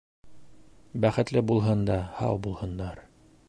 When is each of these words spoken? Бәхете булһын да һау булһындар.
Бәхете 1.03 1.43
булһын 1.51 1.83
да 1.91 2.01
һау 2.21 2.41
булһындар. 2.47 3.07